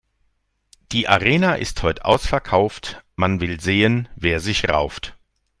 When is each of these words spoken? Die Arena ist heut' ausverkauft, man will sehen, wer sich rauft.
Die 0.93 1.07
Arena 1.07 1.53
ist 1.53 1.83
heut' 1.83 2.01
ausverkauft, 2.01 3.03
man 3.17 3.39
will 3.39 3.59
sehen, 3.61 4.09
wer 4.15 4.39
sich 4.39 4.67
rauft. 4.67 5.15